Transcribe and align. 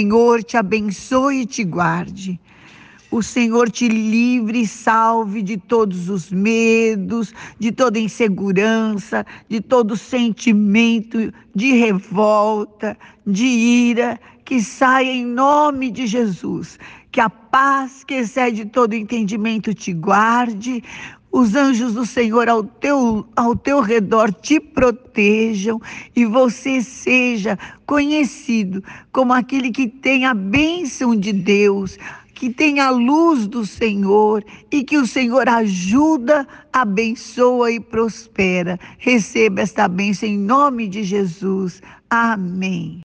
Senhor 0.00 0.42
te 0.42 0.56
abençoe 0.56 1.42
e 1.42 1.46
te 1.46 1.62
guarde. 1.62 2.40
O 3.10 3.22
Senhor 3.22 3.68
te 3.70 3.86
livre 3.86 4.62
e 4.62 4.66
salve 4.66 5.42
de 5.42 5.58
todos 5.58 6.08
os 6.08 6.30
medos, 6.30 7.34
de 7.58 7.70
toda 7.70 7.98
insegurança, 7.98 9.26
de 9.46 9.60
todo 9.60 9.98
sentimento 9.98 11.30
de 11.54 11.72
revolta, 11.74 12.96
de 13.26 13.44
ira, 13.44 14.18
que 14.42 14.62
saia 14.62 15.12
em 15.12 15.26
nome 15.26 15.90
de 15.90 16.06
Jesus. 16.06 16.78
Que 17.12 17.20
a 17.20 17.28
paz 17.28 18.02
que 18.02 18.14
excede 18.14 18.64
todo 18.64 18.94
entendimento 18.94 19.74
te 19.74 19.92
guarde, 19.92 20.82
os 21.32 21.54
anjos 21.54 21.94
do 21.94 22.04
Senhor 22.04 22.48
ao 22.48 22.64
teu, 22.64 23.26
ao 23.36 23.54
teu 23.54 23.80
redor 23.80 24.32
te 24.32 24.58
protejam 24.58 25.80
e 26.14 26.24
você 26.24 26.82
seja 26.82 27.58
conhecido 27.86 28.82
como 29.12 29.32
aquele 29.32 29.70
que 29.70 29.86
tem 29.86 30.26
a 30.26 30.34
bênção 30.34 31.14
de 31.14 31.32
Deus, 31.32 31.96
que 32.34 32.50
tem 32.50 32.80
a 32.80 32.90
luz 32.90 33.46
do 33.46 33.66
Senhor 33.66 34.42
e 34.70 34.82
que 34.82 34.96
o 34.96 35.06
Senhor 35.06 35.48
ajuda, 35.48 36.48
abençoa 36.72 37.70
e 37.70 37.78
prospera. 37.78 38.80
Receba 38.98 39.60
esta 39.60 39.86
bênção 39.86 40.28
em 40.28 40.38
nome 40.38 40.88
de 40.88 41.04
Jesus. 41.04 41.82
Amém. 42.08 42.98